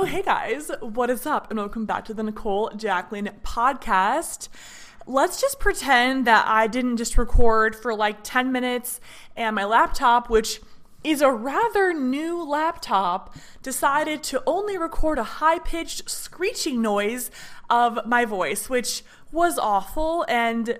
Oh, 0.00 0.04
hey 0.04 0.22
guys, 0.22 0.70
what 0.80 1.10
is 1.10 1.26
up? 1.26 1.50
And 1.50 1.58
welcome 1.58 1.84
back 1.84 2.04
to 2.04 2.14
the 2.14 2.22
Nicole 2.22 2.70
Jaclyn 2.70 3.32
podcast. 3.42 4.48
Let's 5.06 5.40
just 5.40 5.58
pretend 5.58 6.26
that 6.26 6.46
I 6.46 6.66
didn't 6.66 6.98
just 6.98 7.16
record 7.16 7.74
for 7.74 7.94
like 7.94 8.18
10 8.22 8.52
minutes 8.52 9.00
and 9.36 9.56
my 9.56 9.64
laptop, 9.64 10.28
which 10.28 10.60
is 11.02 11.20
a 11.20 11.30
rather 11.30 11.92
new 11.92 12.42
laptop, 12.42 13.34
decided 13.62 14.22
to 14.24 14.42
only 14.46 14.76
record 14.76 15.18
a 15.18 15.24
high 15.24 15.58
pitched 15.58 16.08
screeching 16.10 16.82
noise 16.82 17.30
of 17.70 17.98
my 18.06 18.24
voice, 18.24 18.68
which 18.68 19.02
was 19.32 19.58
awful 19.58 20.24
and 20.28 20.78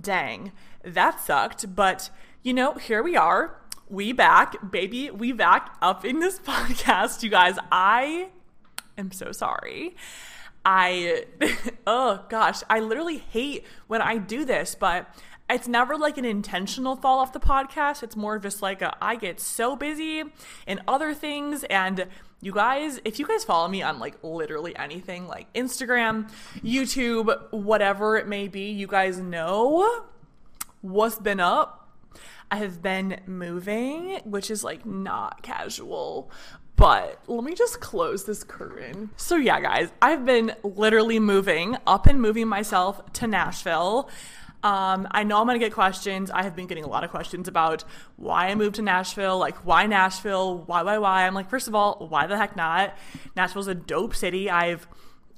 dang, 0.00 0.52
that 0.84 1.20
sucked. 1.20 1.74
But 1.74 2.10
you 2.42 2.54
know, 2.54 2.74
here 2.74 3.02
we 3.02 3.16
are. 3.16 3.60
We 3.88 4.12
back, 4.12 4.72
baby, 4.72 5.10
we 5.10 5.30
back 5.30 5.76
up 5.80 6.04
in 6.04 6.18
this 6.18 6.38
podcast, 6.44 7.22
you 7.22 7.30
guys. 7.30 7.56
I 7.70 8.30
am 8.98 9.12
so 9.12 9.32
sorry. 9.32 9.96
I, 10.64 11.24
oh 11.86 12.24
gosh, 12.28 12.62
I 12.68 12.80
literally 12.80 13.18
hate 13.18 13.64
when 13.86 14.02
I 14.02 14.18
do 14.18 14.44
this, 14.44 14.74
but 14.74 15.08
it's 15.48 15.68
never 15.68 15.96
like 15.96 16.18
an 16.18 16.24
intentional 16.24 16.96
fall 16.96 17.20
off 17.20 17.32
the 17.32 17.40
podcast. 17.40 18.02
It's 18.02 18.16
more 18.16 18.38
just 18.38 18.62
like 18.62 18.82
a, 18.82 18.96
I 19.00 19.14
get 19.14 19.38
so 19.38 19.76
busy 19.76 20.24
in 20.66 20.80
other 20.88 21.14
things. 21.14 21.62
And 21.64 22.08
you 22.40 22.52
guys, 22.52 23.00
if 23.04 23.18
you 23.18 23.26
guys 23.26 23.44
follow 23.44 23.68
me 23.68 23.80
on 23.82 23.98
like 24.00 24.16
literally 24.22 24.74
anything 24.76 25.28
like 25.28 25.52
Instagram, 25.54 26.30
YouTube, 26.64 27.52
whatever 27.52 28.16
it 28.16 28.26
may 28.26 28.48
be, 28.48 28.70
you 28.70 28.88
guys 28.88 29.18
know 29.18 30.04
what's 30.80 31.18
been 31.18 31.40
up. 31.40 31.84
I 32.50 32.56
have 32.56 32.80
been 32.82 33.20
moving, 33.26 34.20
which 34.24 34.50
is 34.50 34.62
like 34.62 34.86
not 34.86 35.42
casual, 35.42 36.30
but 36.76 37.22
let 37.26 37.42
me 37.42 37.54
just 37.54 37.80
close 37.80 38.24
this 38.24 38.44
curtain. 38.44 39.10
So, 39.16 39.36
yeah, 39.36 39.60
guys, 39.60 39.90
I've 40.02 40.24
been 40.26 40.54
literally 40.62 41.18
moving 41.18 41.76
up 41.86 42.06
and 42.06 42.20
moving 42.20 42.48
myself 42.48 43.12
to 43.14 43.26
Nashville. 43.26 44.10
Um, 44.62 45.08
I 45.10 45.22
know 45.22 45.40
I'm 45.40 45.46
going 45.46 45.58
to 45.58 45.64
get 45.64 45.72
questions. 45.72 46.30
I 46.30 46.42
have 46.42 46.54
been 46.54 46.66
getting 46.66 46.84
a 46.84 46.88
lot 46.88 47.04
of 47.04 47.10
questions 47.10 47.48
about 47.48 47.84
why 48.16 48.48
I 48.48 48.54
moved 48.54 48.76
to 48.76 48.82
Nashville. 48.82 49.38
Like, 49.38 49.56
why 49.64 49.86
Nashville? 49.86 50.58
Why, 50.66 50.82
why, 50.82 50.98
why? 50.98 51.26
I'm 51.26 51.34
like, 51.34 51.48
first 51.48 51.68
of 51.68 51.74
all, 51.74 52.06
why 52.08 52.26
the 52.26 52.36
heck 52.36 52.56
not? 52.56 52.94
Nashville's 53.36 53.68
a 53.68 53.74
dope 53.74 54.14
city. 54.14 54.50
I've 54.50 54.86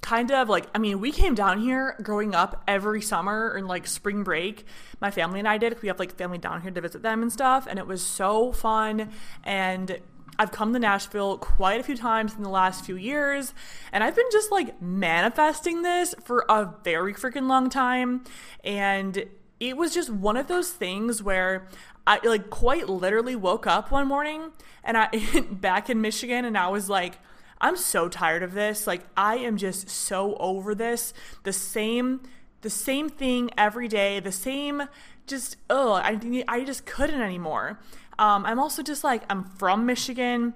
kind 0.01 0.31
of 0.31 0.49
like 0.49 0.65
i 0.77 0.79
mean 0.79 1.01
we 1.01 1.11
came 1.11 1.35
down 1.35 1.61
here 1.61 1.97
growing 2.03 2.33
up 2.33 2.63
every 2.69 3.03
summer 3.03 3.55
and 3.57 3.67
like 3.67 3.85
spring 3.85 4.23
break 4.23 4.65
my 5.01 5.11
family 5.11 5.41
and 5.41 5.49
i 5.49 5.59
did 5.59 5.77
we 5.83 5.89
have 5.89 5.99
like 5.99 6.17
family 6.17 6.39
down 6.39 6.63
here 6.63 6.71
to 6.71 6.81
visit 6.81 7.03
them 7.03 7.21
and 7.21 7.33
stuff 7.33 7.67
and 7.69 7.81
it 7.81 7.87
was 7.87 8.01
so 8.01 8.53
fun 8.53 9.11
and 9.43 9.99
I've 10.39 10.53
come 10.53 10.73
to 10.73 10.79
Nashville 10.79 11.39
quite 11.39 11.81
a 11.81 11.83
few 11.83 11.97
times 11.97 12.35
in 12.35 12.43
the 12.43 12.49
last 12.49 12.85
few 12.85 12.97
years, 12.97 13.55
and 13.93 14.03
I've 14.03 14.17
been 14.17 14.29
just 14.33 14.51
like 14.51 14.81
manifesting 14.81 15.83
this 15.83 16.15
for 16.25 16.45
a 16.49 16.75
very 16.85 17.15
freaking 17.15 17.49
long 17.49 17.71
time. 17.71 18.25
And 18.65 19.25
it 19.61 19.77
was 19.77 19.95
just 19.95 20.11
one 20.11 20.37
of 20.37 20.47
those 20.47 20.71
things 20.71 21.23
where 21.23 21.67
I 22.07 22.21
like 22.25 22.51
quite 22.51 22.89
literally 22.89 23.37
woke 23.37 23.67
up 23.67 23.91
one 23.91 24.09
morning 24.09 24.53
and 24.85 24.97
I 24.97 25.09
back 25.51 25.91
in 25.91 26.01
Michigan 26.01 26.45
and 26.45 26.57
I 26.57 26.69
was 26.69 26.89
like, 26.89 27.19
I'm 27.61 27.77
so 27.77 28.09
tired 28.09 28.43
of 28.43 28.55
this. 28.55 28.87
Like 28.87 29.03
I 29.17 29.37
am 29.37 29.57
just 29.57 29.91
so 29.91 30.37
over 30.37 30.75
this. 30.75 31.13
The 31.43 31.53
same 31.53 32.23
the 32.61 32.71
same 32.71 33.09
thing 33.09 33.51
every 33.57 33.89
day, 33.89 34.21
the 34.21 34.33
same 34.33 34.85
just 35.27 35.57
oh, 35.69 35.93
I 35.93 36.45
I 36.49 36.65
just 36.65 36.87
couldn't 36.87 37.21
anymore. 37.21 37.79
Um, 38.19 38.45
I'm 38.45 38.59
also 38.59 38.83
just 38.83 39.05
like, 39.05 39.23
I'm 39.31 39.45
from 39.45 39.87
Michigan. 39.87 40.55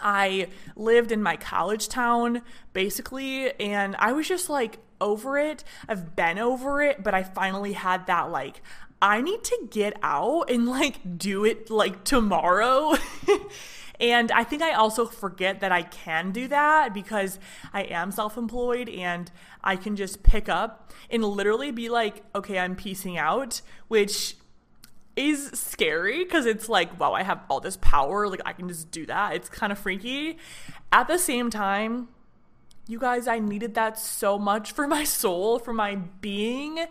I 0.00 0.48
lived 0.76 1.12
in 1.12 1.22
my 1.22 1.36
college 1.36 1.88
town 1.88 2.42
basically, 2.72 3.52
and 3.60 3.96
I 3.98 4.12
was 4.12 4.28
just 4.28 4.48
like 4.48 4.78
over 5.00 5.38
it. 5.38 5.64
I've 5.88 6.16
been 6.16 6.38
over 6.38 6.82
it, 6.82 7.02
but 7.02 7.14
I 7.14 7.22
finally 7.22 7.72
had 7.72 8.06
that 8.06 8.30
like, 8.30 8.62
I 9.00 9.20
need 9.20 9.44
to 9.44 9.68
get 9.70 9.96
out 10.02 10.50
and 10.50 10.68
like 10.68 11.18
do 11.18 11.44
it 11.44 11.70
like 11.70 12.04
tomorrow. 12.04 12.94
and 14.00 14.32
I 14.32 14.44
think 14.44 14.62
I 14.62 14.72
also 14.72 15.06
forget 15.06 15.60
that 15.60 15.70
I 15.70 15.82
can 15.82 16.32
do 16.32 16.48
that 16.48 16.92
because 16.92 17.38
I 17.72 17.82
am 17.82 18.10
self 18.10 18.36
employed 18.36 18.88
and 18.88 19.30
I 19.62 19.76
can 19.76 19.94
just 19.94 20.22
pick 20.22 20.48
up 20.48 20.92
and 21.10 21.24
literally 21.24 21.70
be 21.70 21.88
like, 21.88 22.24
okay, 22.34 22.58
I'm 22.58 22.74
piecing 22.74 23.16
out, 23.16 23.60
which 23.86 24.36
is 25.18 25.50
scary 25.52 26.22
because 26.24 26.46
it's 26.46 26.68
like, 26.68 26.98
wow, 26.98 27.12
I 27.12 27.24
have 27.24 27.40
all 27.50 27.60
this 27.60 27.76
power. 27.76 28.28
Like, 28.28 28.40
I 28.46 28.52
can 28.52 28.68
just 28.68 28.90
do 28.90 29.04
that. 29.06 29.34
It's 29.34 29.48
kind 29.48 29.72
of 29.72 29.78
freaky. 29.78 30.38
At 30.92 31.08
the 31.08 31.18
same 31.18 31.50
time, 31.50 32.08
you 32.86 32.98
guys, 32.98 33.26
I 33.26 33.40
needed 33.40 33.74
that 33.74 33.98
so 33.98 34.38
much 34.38 34.70
for 34.72 34.86
my 34.96 35.04
soul, 35.04 35.58
for 35.58 35.72
my 35.72 35.96
being. 35.96 36.86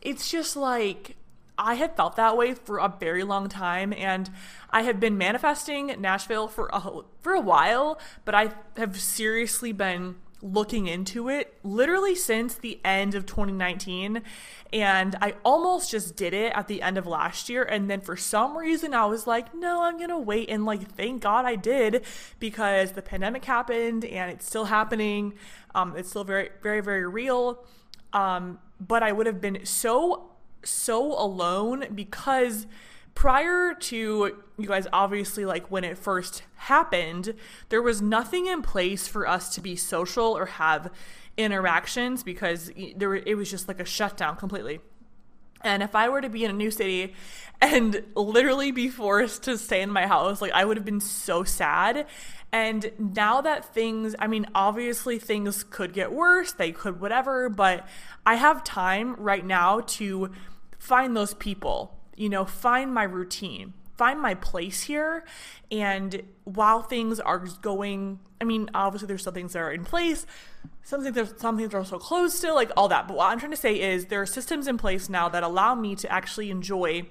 It's 0.00 0.30
just 0.30 0.56
like, 0.56 1.16
I 1.58 1.74
had 1.74 1.96
felt 1.96 2.16
that 2.16 2.36
way 2.36 2.54
for 2.54 2.78
a 2.78 2.94
very 2.98 3.24
long 3.24 3.48
time, 3.48 3.92
and 3.92 4.30
I 4.70 4.82
have 4.82 4.98
been 4.98 5.18
manifesting 5.18 5.94
Nashville 6.00 6.48
for 6.48 6.68
a 6.72 7.02
for 7.22 7.32
a 7.32 7.40
while, 7.40 7.98
but 8.26 8.34
I 8.34 8.52
have 8.76 9.00
seriously 9.00 9.72
been 9.72 10.16
looking 10.42 10.86
into 10.86 11.28
it 11.28 11.54
literally 11.62 12.14
since 12.14 12.54
the 12.54 12.78
end 12.84 13.14
of 13.14 13.24
2019 13.24 14.22
and 14.72 15.16
I 15.20 15.34
almost 15.44 15.90
just 15.90 16.16
did 16.16 16.34
it 16.34 16.52
at 16.54 16.68
the 16.68 16.82
end 16.82 16.98
of 16.98 17.06
last 17.06 17.48
year. 17.48 17.62
And 17.62 17.88
then 17.88 18.00
for 18.00 18.16
some 18.16 18.56
reason 18.56 18.92
I 18.94 19.06
was 19.06 19.26
like 19.26 19.54
no 19.54 19.82
I'm 19.82 19.96
going 19.96 20.10
to 20.10 20.18
wait. 20.18 20.50
And 20.50 20.64
like 20.64 20.90
thank 20.92 21.22
God 21.22 21.44
I 21.44 21.56
did 21.56 22.04
because 22.38 22.92
the 22.92 23.02
pandemic 23.02 23.44
happened 23.44 24.04
and 24.04 24.30
it's 24.30 24.46
still 24.46 24.66
happening. 24.66 25.34
Um 25.74 25.96
it's 25.96 26.10
still 26.10 26.24
very 26.24 26.50
very 26.62 26.80
very 26.80 27.06
real. 27.06 27.64
Um 28.12 28.58
but 28.78 29.02
I 29.02 29.12
would 29.12 29.26
have 29.26 29.40
been 29.40 29.64
so 29.64 30.30
so 30.62 31.18
alone 31.18 31.86
because 31.94 32.66
prior 33.16 33.74
to 33.74 34.36
you 34.58 34.66
guys 34.68 34.86
obviously 34.92 35.44
like 35.44 35.68
when 35.70 35.82
it 35.82 35.98
first 35.98 36.44
happened 36.56 37.34
there 37.70 37.82
was 37.82 38.00
nothing 38.00 38.46
in 38.46 38.62
place 38.62 39.08
for 39.08 39.26
us 39.26 39.52
to 39.54 39.60
be 39.60 39.74
social 39.74 40.36
or 40.36 40.46
have 40.46 40.92
interactions 41.36 42.22
because 42.22 42.70
there 42.94 43.14
it 43.14 43.36
was 43.36 43.50
just 43.50 43.66
like 43.66 43.80
a 43.80 43.84
shutdown 43.84 44.36
completely 44.36 44.78
and 45.62 45.82
if 45.82 45.94
I 45.94 46.08
were 46.08 46.20
to 46.20 46.28
be 46.28 46.44
in 46.44 46.50
a 46.50 46.54
new 46.54 46.70
city 46.70 47.14
and 47.60 48.04
literally 48.14 48.70
be 48.70 48.88
forced 48.88 49.44
to 49.44 49.56
stay 49.56 49.80
in 49.80 49.90
my 49.90 50.06
house, 50.06 50.42
like 50.42 50.52
I 50.52 50.64
would 50.64 50.76
have 50.76 50.84
been 50.84 51.00
so 51.00 51.44
sad. 51.44 52.06
And 52.52 52.92
now 52.98 53.40
that 53.40 53.74
things, 53.74 54.14
I 54.18 54.26
mean, 54.26 54.46
obviously 54.54 55.18
things 55.18 55.64
could 55.64 55.92
get 55.92 56.12
worse, 56.12 56.52
they 56.52 56.72
could 56.72 57.00
whatever, 57.00 57.48
but 57.48 57.88
I 58.24 58.34
have 58.36 58.64
time 58.64 59.16
right 59.16 59.44
now 59.44 59.80
to 59.80 60.30
find 60.78 61.16
those 61.16 61.34
people 61.34 61.95
you 62.16 62.28
know, 62.28 62.44
find 62.44 62.92
my 62.92 63.04
routine, 63.04 63.74
find 63.96 64.20
my 64.20 64.34
place 64.34 64.82
here. 64.82 65.24
And 65.70 66.22
while 66.44 66.82
things 66.82 67.20
are 67.20 67.38
going, 67.60 68.20
I 68.40 68.44
mean, 68.44 68.70
obviously 68.74 69.08
there's 69.08 69.22
some 69.22 69.34
things 69.34 69.52
that 69.52 69.60
are 69.60 69.72
in 69.72 69.84
place, 69.84 70.26
some 70.82 71.02
things, 71.02 71.14
there's 71.14 71.34
some 71.40 71.56
things 71.56 71.74
are 71.74 71.78
also 71.78 71.98
closed 71.98 72.36
still, 72.36 72.54
like 72.54 72.70
all 72.76 72.88
that. 72.88 73.08
But 73.08 73.16
what 73.16 73.30
I'm 73.30 73.38
trying 73.38 73.52
to 73.52 73.56
say 73.56 73.80
is 73.80 74.06
there 74.06 74.22
are 74.22 74.26
systems 74.26 74.66
in 74.68 74.78
place 74.78 75.08
now 75.08 75.28
that 75.28 75.42
allow 75.42 75.74
me 75.74 75.94
to 75.96 76.10
actually 76.10 76.50
enjoy 76.50 77.06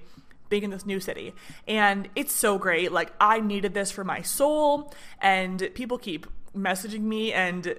being 0.50 0.64
in 0.64 0.70
this 0.70 0.86
new 0.86 1.00
city. 1.00 1.34
And 1.68 2.10
it's 2.16 2.34
so 2.34 2.58
great. 2.58 2.92
Like 2.92 3.12
I 3.20 3.40
needed 3.40 3.74
this 3.74 3.92
for 3.92 4.04
my 4.04 4.22
soul 4.22 4.94
and 5.22 5.70
people 5.74 5.98
keep 5.98 6.28
messaging 6.56 7.02
me 7.02 7.34
and 7.34 7.76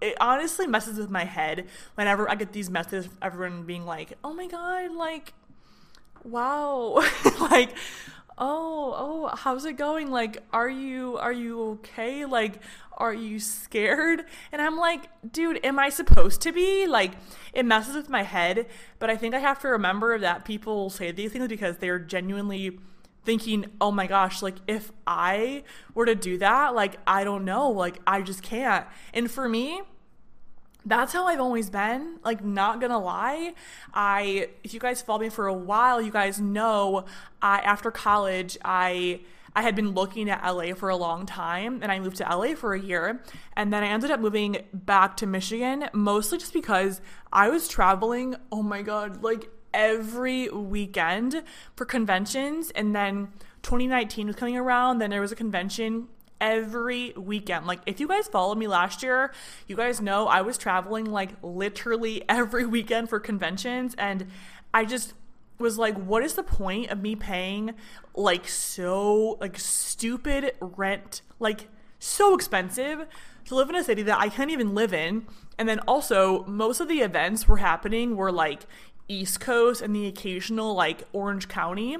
it 0.00 0.16
honestly 0.20 0.66
messes 0.66 0.98
with 0.98 1.10
my 1.10 1.24
head 1.24 1.66
whenever 1.94 2.30
I 2.30 2.34
get 2.34 2.52
these 2.52 2.70
messages 2.70 3.08
everyone 3.20 3.64
being 3.64 3.84
like, 3.84 4.12
"Oh 4.22 4.32
my 4.32 4.46
god, 4.46 4.92
like 4.92 5.32
wow." 6.24 7.02
like 7.40 7.76
oh 8.38 8.94
oh 8.96 9.36
how's 9.36 9.64
it 9.64 9.74
going? 9.74 10.10
Like 10.10 10.42
are 10.52 10.68
you 10.68 11.16
are 11.18 11.32
you 11.32 11.62
okay? 11.70 12.24
Like 12.24 12.60
are 12.96 13.14
you 13.14 13.38
scared? 13.38 14.24
And 14.52 14.60
i'm 14.60 14.76
like 14.76 15.08
dude 15.32 15.64
am 15.64 15.78
i 15.78 15.88
supposed 15.88 16.40
to 16.42 16.52
be? 16.52 16.86
Like 16.86 17.12
it 17.52 17.64
messes 17.64 17.94
with 17.94 18.08
my 18.08 18.22
head 18.22 18.66
but 18.98 19.10
i 19.10 19.16
think 19.16 19.34
i 19.34 19.38
have 19.38 19.58
to 19.60 19.68
remember 19.68 20.18
that 20.18 20.44
people 20.44 20.90
say 20.90 21.10
these 21.10 21.32
things 21.32 21.48
because 21.48 21.78
they're 21.78 21.98
genuinely 21.98 22.78
thinking 23.24 23.66
oh 23.80 23.90
my 23.90 24.06
gosh 24.06 24.42
like 24.42 24.56
if 24.66 24.90
i 25.06 25.62
were 25.94 26.06
to 26.06 26.14
do 26.14 26.38
that 26.38 26.74
like 26.74 26.96
i 27.06 27.24
don't 27.24 27.44
know. 27.44 27.70
Like 27.70 28.00
i 28.06 28.22
just 28.22 28.42
can't. 28.42 28.86
And 29.12 29.30
for 29.30 29.48
me 29.48 29.82
that's 30.88 31.12
how 31.12 31.26
I've 31.26 31.40
always 31.40 31.70
been. 31.70 32.18
Like, 32.24 32.44
not 32.44 32.80
gonna 32.80 32.98
lie. 32.98 33.54
I, 33.92 34.48
if 34.64 34.72
you 34.74 34.80
guys 34.80 35.02
follow 35.02 35.20
me 35.20 35.28
for 35.28 35.46
a 35.46 35.52
while, 35.52 36.00
you 36.00 36.10
guys 36.10 36.40
know 36.40 37.04
I, 37.42 37.58
after 37.60 37.90
college, 37.90 38.56
I, 38.64 39.20
I 39.54 39.62
had 39.62 39.76
been 39.76 39.90
looking 39.90 40.30
at 40.30 40.44
LA 40.44 40.74
for 40.74 40.88
a 40.88 40.96
long 40.96 41.26
time 41.26 41.80
and 41.82 41.92
I 41.92 42.00
moved 42.00 42.16
to 42.16 42.24
LA 42.24 42.54
for 42.54 42.74
a 42.74 42.80
year. 42.80 43.22
And 43.56 43.72
then 43.72 43.82
I 43.82 43.88
ended 43.88 44.10
up 44.10 44.20
moving 44.20 44.58
back 44.72 45.16
to 45.18 45.26
Michigan, 45.26 45.88
mostly 45.92 46.38
just 46.38 46.52
because 46.52 47.00
I 47.32 47.48
was 47.48 47.68
traveling, 47.68 48.36
oh 48.50 48.62
my 48.62 48.82
God, 48.82 49.22
like 49.22 49.50
every 49.74 50.48
weekend 50.48 51.42
for 51.76 51.84
conventions. 51.84 52.70
And 52.70 52.94
then 52.94 53.32
2019 53.62 54.28
was 54.28 54.36
coming 54.36 54.56
around, 54.56 54.98
then 54.98 55.10
there 55.10 55.20
was 55.20 55.32
a 55.32 55.36
convention 55.36 56.08
every 56.40 57.12
weekend. 57.16 57.66
Like, 57.66 57.80
if 57.86 58.00
you 58.00 58.08
guys 58.08 58.28
followed 58.28 58.58
me 58.58 58.66
last 58.66 59.02
year, 59.02 59.32
you 59.66 59.76
guys 59.76 60.00
know 60.00 60.26
I 60.26 60.42
was 60.42 60.58
traveling 60.58 61.04
like 61.04 61.30
literally 61.42 62.22
every 62.28 62.66
weekend 62.66 63.08
for 63.08 63.20
conventions. 63.20 63.94
And 63.98 64.26
I 64.72 64.84
just 64.84 65.14
was 65.58 65.78
like, 65.78 65.96
what 65.96 66.22
is 66.22 66.34
the 66.34 66.42
point 66.42 66.90
of 66.90 67.00
me 67.00 67.16
paying 67.16 67.74
like 68.14 68.48
so, 68.48 69.38
like, 69.40 69.58
stupid 69.58 70.52
rent? 70.60 71.22
Like, 71.38 71.68
so 71.98 72.34
expensive 72.34 73.06
to 73.46 73.54
live 73.54 73.70
in 73.70 73.76
a 73.76 73.82
city 73.82 74.02
that 74.02 74.18
I 74.18 74.28
can't 74.28 74.50
even 74.50 74.74
live 74.74 74.92
in. 74.92 75.26
And 75.58 75.68
then 75.68 75.80
also, 75.80 76.44
most 76.44 76.80
of 76.80 76.88
the 76.88 77.00
events 77.00 77.48
were 77.48 77.56
happening 77.56 78.16
were 78.16 78.30
like 78.30 78.62
East 79.08 79.40
Coast 79.40 79.82
and 79.82 79.94
the 79.94 80.06
occasional 80.06 80.74
like 80.74 81.04
Orange 81.12 81.48
County. 81.48 81.96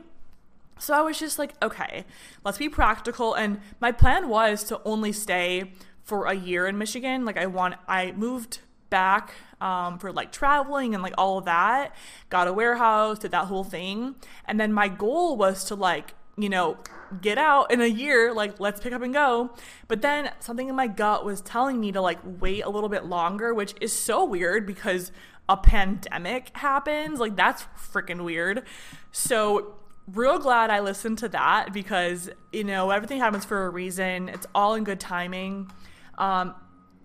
So 0.78 0.94
I 0.94 1.00
was 1.00 1.18
just 1.18 1.38
like, 1.38 1.54
okay, 1.62 2.04
let's 2.44 2.58
be 2.58 2.68
practical. 2.68 3.34
And 3.34 3.60
my 3.80 3.92
plan 3.92 4.28
was 4.28 4.64
to 4.64 4.80
only 4.84 5.12
stay 5.12 5.72
for 6.02 6.26
a 6.26 6.34
year 6.34 6.66
in 6.66 6.78
Michigan. 6.78 7.24
Like 7.24 7.36
I 7.36 7.46
want, 7.46 7.74
I 7.86 8.12
moved 8.12 8.60
back 8.90 9.34
um, 9.60 9.98
for 9.98 10.12
like 10.12 10.32
traveling 10.32 10.94
and 10.94 11.02
like 11.02 11.14
all 11.18 11.38
of 11.38 11.44
that. 11.44 11.94
Got 12.30 12.48
a 12.48 12.52
warehouse, 12.52 13.18
did 13.18 13.30
that 13.32 13.46
whole 13.46 13.64
thing, 13.64 14.14
and 14.44 14.58
then 14.58 14.72
my 14.72 14.88
goal 14.88 15.36
was 15.36 15.64
to 15.64 15.74
like 15.74 16.14
you 16.36 16.48
know 16.48 16.76
get 17.20 17.38
out 17.38 17.70
in 17.70 17.80
a 17.80 17.86
year. 17.86 18.32
Like 18.32 18.60
let's 18.60 18.80
pick 18.80 18.92
up 18.92 19.02
and 19.02 19.12
go. 19.12 19.50
But 19.86 20.02
then 20.02 20.30
something 20.40 20.68
in 20.68 20.74
my 20.74 20.86
gut 20.86 21.24
was 21.24 21.40
telling 21.40 21.80
me 21.80 21.92
to 21.92 22.00
like 22.00 22.18
wait 22.24 22.64
a 22.64 22.70
little 22.70 22.88
bit 22.88 23.04
longer, 23.04 23.52
which 23.54 23.74
is 23.80 23.92
so 23.92 24.24
weird 24.24 24.66
because 24.66 25.12
a 25.48 25.56
pandemic 25.56 26.56
happens. 26.56 27.18
Like 27.18 27.36
that's 27.36 27.66
freaking 27.92 28.24
weird. 28.24 28.64
So 29.12 29.74
real 30.12 30.38
glad 30.38 30.70
I 30.70 30.80
listened 30.80 31.18
to 31.18 31.28
that 31.30 31.72
because, 31.72 32.30
you 32.52 32.64
know, 32.64 32.90
everything 32.90 33.18
happens 33.18 33.44
for 33.44 33.66
a 33.66 33.70
reason. 33.70 34.28
It's 34.28 34.46
all 34.54 34.74
in 34.74 34.84
good 34.84 35.00
timing. 35.00 35.70
Um, 36.16 36.54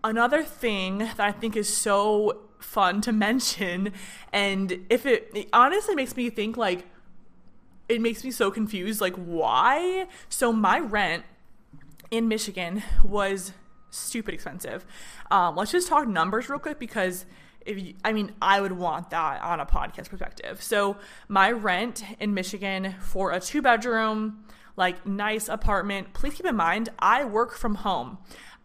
another 0.04 0.44
thing 0.44 1.00
that 1.00 1.20
I 1.20 1.32
think 1.32 1.56
is 1.56 1.72
so 1.72 2.42
fun 2.60 3.02
to 3.02 3.12
mention, 3.28 3.94
and 4.32 4.86
if 4.90 5.06
it, 5.06 5.32
it 5.34 5.50
honestly 5.54 5.96
makes 5.96 6.16
me 6.16 6.30
think 6.30 6.58
like, 6.58 6.88
it 7.90 8.02
makes 8.02 8.24
me 8.24 8.32
so 8.32 8.50
confused. 8.50 9.02
Like, 9.02 9.16
why? 9.16 10.08
So, 10.30 10.54
my 10.54 10.80
rent 10.80 11.26
in 12.12 12.28
Michigan 12.28 12.82
was 13.04 13.52
stupid 13.90 14.34
expensive. 14.34 14.86
Um, 15.30 15.56
let's 15.56 15.72
just 15.72 15.88
talk 15.88 16.08
numbers 16.08 16.50
real 16.50 16.60
quick 16.60 16.80
because 16.80 17.26
if 17.65 17.80
you, 17.80 17.94
I 18.04 18.13
mean, 18.13 18.33
I 18.42 18.62
would 18.62 18.71
want 18.74 19.10
that 19.12 19.42
on 19.42 19.60
a 19.60 19.65
podcast 19.65 20.10
perspective. 20.10 20.62
So 20.62 20.98
my 21.27 21.51
rent 21.51 22.04
in 22.19 22.33
Michigan 22.33 22.95
for 23.00 23.31
a 23.31 23.39
two 23.39 23.62
bedroom, 23.62 24.45
like 24.75 25.06
nice 25.06 25.48
apartment. 25.48 26.13
Please 26.13 26.33
keep 26.33 26.45
in 26.45 26.56
mind, 26.56 26.89
I 27.00 27.25
work 27.25 27.56
from 27.56 27.75
home. 27.75 28.18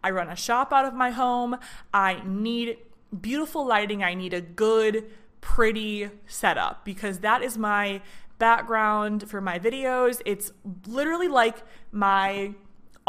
I 0.02 0.10
run 0.10 0.28
a 0.28 0.36
shop 0.36 0.72
out 0.72 0.84
of 0.84 0.94
my 0.94 1.10
home. 1.10 1.58
I 1.92 2.22
need 2.24 2.78
beautiful 3.20 3.66
lighting. 3.66 4.02
I 4.02 4.14
need 4.14 4.32
a 4.32 4.40
good, 4.40 5.04
pretty 5.40 6.10
setup 6.26 6.84
because 6.84 7.20
that 7.20 7.42
is 7.42 7.58
my 7.58 8.00
background 8.38 9.28
for 9.28 9.40
my 9.40 9.58
videos. 9.58 10.20
It's 10.24 10.52
literally 10.86 11.28
like 11.28 11.62
my 11.90 12.54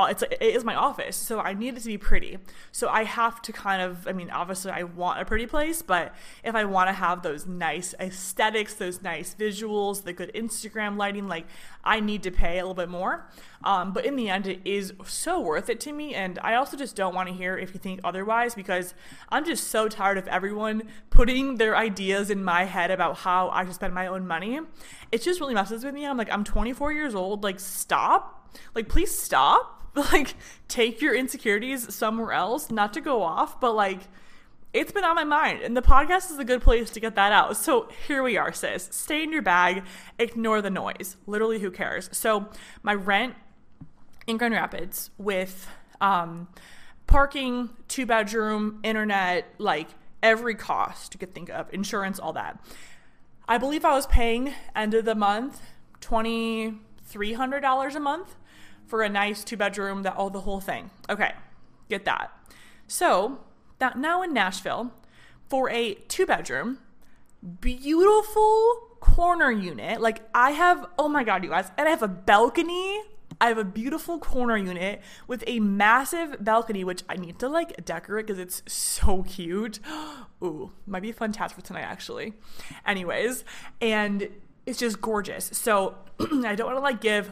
it's 0.06 0.24
it 0.24 0.42
is 0.42 0.64
my 0.64 0.76
office 0.76 1.16
so 1.16 1.40
i 1.40 1.54
need 1.54 1.76
it 1.76 1.82
to 1.82 1.88
be 1.88 1.98
pretty. 1.98 2.38
So 2.72 2.90
i 2.90 3.04
have 3.04 3.42
to 3.44 3.52
kind 3.52 3.82
of 3.82 4.08
i 4.08 4.12
mean 4.12 4.30
obviously 4.30 4.72
i 4.72 4.84
want 4.84 5.20
a 5.20 5.26
pretty 5.26 5.46
place 5.46 5.82
but 5.82 6.14
if 6.44 6.56
i 6.56 6.64
want 6.64 6.90
to 6.90 6.94
have 6.94 7.24
those 7.24 7.46
nice 7.46 7.94
aesthetics 8.00 8.74
those 8.76 9.02
nice 9.02 9.36
visuals 9.36 10.04
the 10.04 10.14
good 10.14 10.32
instagram 10.34 10.98
lighting 10.98 11.28
like 11.28 11.46
i 11.84 12.00
need 12.00 12.24
to 12.24 12.32
pay 12.32 12.60
a 12.60 12.62
little 12.62 12.74
bit 12.74 12.90
more. 12.90 13.30
Um, 13.62 13.92
but 13.92 14.06
in 14.06 14.16
the 14.16 14.30
end 14.30 14.48
it 14.48 14.62
is 14.64 14.94
so 15.06 15.42
worth 15.42 15.70
it 15.70 15.80
to 15.82 15.92
me 15.92 16.16
and 16.16 16.40
i 16.44 16.56
also 16.56 16.78
just 16.78 16.96
don't 16.96 17.14
want 17.14 17.28
to 17.28 17.36
hear 17.36 17.58
if 17.58 17.74
you 17.74 17.80
think 17.80 18.00
otherwise 18.04 18.56
because 18.56 18.94
i'm 19.30 19.44
just 19.44 19.68
so 19.68 19.90
tired 19.90 20.18
of 20.18 20.28
everyone 20.28 20.84
putting 21.10 21.56
their 21.58 21.76
ideas 21.76 22.30
in 22.30 22.44
my 22.44 22.64
head 22.64 22.92
about 22.92 23.18
how 23.18 23.50
i 23.50 23.66
should 23.66 23.76
spend 23.76 23.94
my 23.94 24.08
own 24.08 24.28
money. 24.28 24.60
It 25.12 25.22
just 25.22 25.40
really 25.40 25.54
messes 25.54 25.84
with 25.84 25.94
me. 25.94 26.06
I'm 26.06 26.18
like 26.18 26.32
i'm 26.32 26.44
24 26.44 26.94
years 26.94 27.16
old 27.16 27.44
like 27.44 27.60
stop. 27.60 28.36
Like 28.74 28.90
please 28.90 29.18
stop 29.18 29.79
like 30.14 30.36
take 30.68 31.02
your 31.02 31.16
insecurities 31.16 31.94
somewhere 31.94 32.34
else, 32.34 32.70
not 32.72 32.94
to 32.94 33.02
go 33.02 33.22
off, 33.24 33.60
but 33.60 33.74
like 33.74 34.02
it's 34.72 34.92
been 34.92 35.04
on 35.04 35.16
my 35.16 35.24
mind 35.24 35.62
and 35.62 35.76
the 35.76 35.82
podcast 35.82 36.32
is 36.32 36.38
a 36.38 36.46
good 36.46 36.62
place 36.62 36.92
to 36.92 37.00
get 37.00 37.16
that 37.16 37.32
out. 37.32 37.58
So 37.58 37.90
here 38.08 38.22
we 38.22 38.38
are, 38.38 38.54
sis. 38.54 38.88
Stay 38.92 39.24
in 39.24 39.32
your 39.32 39.42
bag, 39.42 39.84
ignore 40.20 40.62
the 40.62 40.70
noise. 40.70 41.18
Literally, 41.26 41.60
who 41.60 41.72
cares? 41.72 42.10
So 42.12 42.50
my 42.84 42.94
rent 42.94 43.36
in 44.28 44.38
Grand 44.38 44.54
Rapids 44.54 45.10
with 45.18 45.68
um, 46.02 46.48
parking, 47.08 47.70
two 47.88 48.06
bedroom, 48.06 48.80
internet, 48.84 49.46
like 49.58 49.88
every 50.22 50.54
cost 50.54 51.16
you 51.16 51.20
could 51.20 51.34
think 51.34 51.50
of, 51.50 51.74
insurance, 51.74 52.20
all 52.20 52.34
that. 52.34 52.64
I 53.48 53.58
believe 53.58 53.84
I 53.84 53.94
was 53.94 54.06
paying 54.06 54.54
end 54.76 54.94
of 54.94 55.06
the 55.06 55.16
month 55.16 55.62
twenty 56.00 56.76
three 57.04 57.34
hundred 57.34 57.62
dollars 57.62 57.96
a 57.96 58.00
month 58.00 58.36
for 58.90 59.04
a 59.04 59.10
nice 59.10 59.44
two 59.44 59.56
bedroom, 59.56 60.04
that 60.04 60.16
all 60.16 60.30
the 60.30 60.42
whole 60.42 60.60
thing. 60.60 60.90
Okay, 61.10 61.34
get 61.90 62.06
that. 62.06 62.32
So 62.88 63.40
that 63.78 63.98
now 63.98 64.24
in 64.24 64.34
Nashville, 64.34 64.92
for 65.48 65.70
a 65.70 65.94
two 65.94 66.26
bedroom, 66.26 66.80
beautiful 67.62 68.90
corner 69.00 69.52
unit. 69.52 70.02
Like 70.02 70.22
I 70.34 70.52
have, 70.52 70.86
oh 70.98 71.08
my 71.08 71.24
god, 71.24 71.44
you 71.44 71.50
guys, 71.50 71.72
and 71.78 71.88
I 71.88 71.92
have 71.92 72.04
a 72.04 72.08
balcony. 72.08 73.02
I 73.42 73.48
have 73.48 73.58
a 73.58 73.64
beautiful 73.64 74.20
corner 74.20 74.58
unit 74.58 75.02
with 75.28 75.46
a 75.48 75.62
massive 75.62 76.44
balcony, 76.44 76.84
which 76.84 77.04
I 77.08 77.16
need 77.16 77.40
to 77.40 77.48
like 77.48 77.86
decorate 77.86 78.28
because 78.28 78.40
it's 78.40 78.64
so 78.68 79.24
cute. 79.24 79.80
Ooh, 80.44 80.72
might 80.86 81.02
be 81.02 81.12
a 81.12 81.14
fun 81.14 81.32
task 81.32 81.56
for 81.56 81.62
tonight, 81.62 81.84
actually. 81.84 82.34
Anyways, 82.86 83.46
and 83.80 84.28
it's 84.66 84.78
just 84.78 85.00
gorgeous. 85.00 85.50
So 85.54 85.96
I 86.20 86.56
don't 86.56 86.68
want 86.68 86.78
to 86.78 86.82
like 86.82 87.00
give 87.00 87.32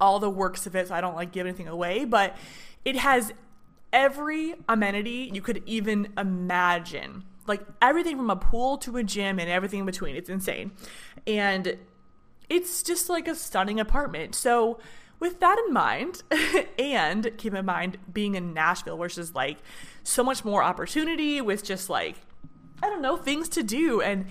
all 0.00 0.18
the 0.18 0.30
works 0.30 0.66
of 0.66 0.74
it, 0.74 0.88
so 0.88 0.94
I 0.94 1.00
don't 1.00 1.14
like 1.14 1.32
give 1.32 1.46
anything 1.46 1.68
away, 1.68 2.04
but 2.04 2.36
it 2.84 2.96
has 2.96 3.32
every 3.92 4.54
amenity 4.68 5.30
you 5.32 5.42
could 5.42 5.62
even 5.66 6.12
imagine. 6.16 7.24
Like 7.46 7.62
everything 7.82 8.16
from 8.16 8.30
a 8.30 8.36
pool 8.36 8.78
to 8.78 8.96
a 8.96 9.02
gym 9.02 9.38
and 9.38 9.50
everything 9.50 9.80
in 9.80 9.86
between. 9.86 10.16
It's 10.16 10.30
insane. 10.30 10.72
And 11.26 11.78
it's 12.48 12.82
just 12.82 13.08
like 13.08 13.28
a 13.28 13.34
stunning 13.34 13.80
apartment. 13.80 14.34
So, 14.34 14.78
with 15.18 15.38
that 15.40 15.62
in 15.66 15.74
mind, 15.74 16.22
and 16.78 17.30
keep 17.36 17.54
in 17.54 17.66
mind 17.66 17.98
being 18.10 18.34
in 18.34 18.54
Nashville, 18.54 19.02
is 19.02 19.34
like 19.34 19.58
so 20.02 20.24
much 20.24 20.44
more 20.44 20.62
opportunity 20.62 21.40
with 21.42 21.62
just 21.62 21.90
like, 21.90 22.16
I 22.82 22.88
don't 22.88 23.02
know, 23.02 23.16
things 23.16 23.48
to 23.50 23.62
do 23.62 24.00
and 24.00 24.24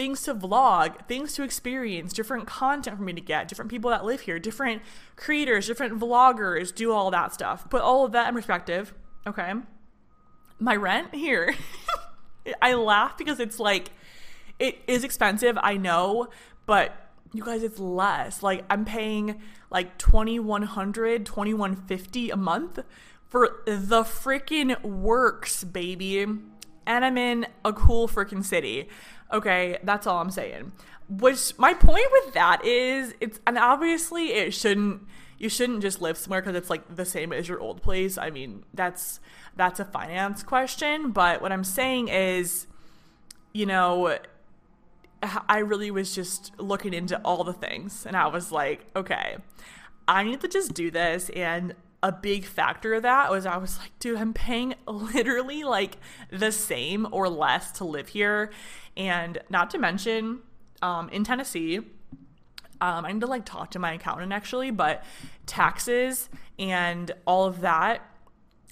things 0.00 0.22
to 0.22 0.34
vlog, 0.34 1.06
things 1.08 1.34
to 1.34 1.42
experience, 1.42 2.14
different 2.14 2.46
content 2.46 2.96
for 2.96 3.02
me 3.02 3.12
to 3.12 3.20
get, 3.20 3.48
different 3.48 3.70
people 3.70 3.90
that 3.90 4.02
live 4.02 4.22
here, 4.22 4.38
different 4.38 4.80
creators, 5.14 5.66
different 5.66 6.00
vloggers, 6.00 6.74
do 6.74 6.90
all 6.90 7.10
that 7.10 7.34
stuff. 7.34 7.68
Put 7.68 7.82
all 7.82 8.06
of 8.06 8.12
that 8.12 8.26
in 8.26 8.34
perspective. 8.34 8.94
Okay. 9.26 9.52
My 10.58 10.74
rent 10.74 11.14
here, 11.14 11.54
I 12.62 12.72
laugh 12.72 13.18
because 13.18 13.40
it's 13.40 13.60
like, 13.60 13.90
it 14.58 14.78
is 14.86 15.04
expensive, 15.04 15.58
I 15.62 15.76
know, 15.76 16.28
but 16.64 16.96
you 17.34 17.44
guys, 17.44 17.62
it's 17.62 17.78
less. 17.78 18.42
Like, 18.42 18.64
I'm 18.70 18.86
paying 18.86 19.42
like 19.70 19.98
2100 19.98 21.26
2150 21.26 22.30
a 22.30 22.36
month 22.38 22.78
for 23.28 23.60
the 23.66 24.02
freaking 24.04 24.80
works, 24.80 25.62
baby. 25.62 26.22
And 26.86 27.04
I'm 27.04 27.18
in 27.18 27.46
a 27.66 27.74
cool 27.74 28.08
freaking 28.08 28.42
city. 28.42 28.88
Okay, 29.32 29.78
that's 29.82 30.06
all 30.06 30.20
I'm 30.20 30.30
saying. 30.30 30.72
Which 31.08 31.58
my 31.58 31.74
point 31.74 32.06
with 32.12 32.34
that 32.34 32.64
is 32.64 33.14
it's 33.20 33.40
and 33.46 33.58
obviously 33.58 34.32
it 34.32 34.54
shouldn't 34.54 35.02
you 35.38 35.48
shouldn't 35.48 35.80
just 35.80 36.00
live 36.00 36.18
somewhere 36.18 36.40
because 36.40 36.54
it's 36.54 36.70
like 36.70 36.94
the 36.94 37.04
same 37.04 37.32
as 37.32 37.48
your 37.48 37.60
old 37.60 37.82
place. 37.82 38.18
I 38.18 38.30
mean, 38.30 38.64
that's 38.74 39.20
that's 39.56 39.80
a 39.80 39.84
finance 39.84 40.42
question, 40.42 41.10
but 41.10 41.42
what 41.42 41.52
I'm 41.52 41.64
saying 41.64 42.08
is 42.08 42.66
you 43.52 43.66
know, 43.66 44.16
I 45.48 45.58
really 45.58 45.90
was 45.90 46.14
just 46.14 46.52
looking 46.58 46.94
into 46.94 47.20
all 47.24 47.44
the 47.44 47.52
things 47.52 48.06
and 48.06 48.16
I 48.16 48.28
was 48.28 48.52
like, 48.52 48.86
okay, 48.94 49.36
I 50.08 50.22
need 50.22 50.40
to 50.40 50.48
just 50.48 50.72
do 50.72 50.90
this 50.90 51.30
and 51.30 51.74
a 52.02 52.12
big 52.12 52.44
factor 52.44 52.94
of 52.94 53.02
that 53.02 53.30
was 53.30 53.46
I 53.46 53.56
was 53.58 53.78
like, 53.78 53.90
dude, 53.98 54.18
I'm 54.18 54.32
paying 54.32 54.74
literally 54.86 55.64
like 55.64 55.98
the 56.30 56.52
same 56.52 57.06
or 57.10 57.28
less 57.28 57.72
to 57.72 57.84
live 57.84 58.08
here. 58.08 58.50
And 58.96 59.38
not 59.50 59.70
to 59.70 59.78
mention, 59.78 60.40
um, 60.82 61.08
in 61.10 61.24
Tennessee, 61.24 61.78
um, 62.80 63.04
I 63.04 63.12
need 63.12 63.20
to 63.20 63.26
like 63.26 63.44
talk 63.44 63.72
to 63.72 63.78
my 63.78 63.92
accountant 63.94 64.32
actually, 64.32 64.70
but 64.70 65.04
taxes 65.46 66.28
and 66.58 67.10
all 67.26 67.44
of 67.44 67.60
that 67.60 68.02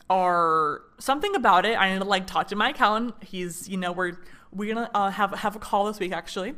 are 0.08 0.82
something 0.98 1.34
about 1.34 1.66
it. 1.66 1.78
I 1.78 1.92
need 1.92 1.98
to 1.98 2.04
like 2.04 2.26
talk 2.26 2.48
to 2.48 2.56
my 2.56 2.70
accountant. 2.70 3.14
He's, 3.22 3.68
you 3.68 3.76
know, 3.76 3.92
we're 3.92 4.18
we're 4.50 4.74
gonna 4.74 4.90
uh, 4.94 5.10
have 5.10 5.32
have 5.32 5.56
a 5.56 5.58
call 5.58 5.86
this 5.86 6.00
week 6.00 6.12
actually 6.12 6.54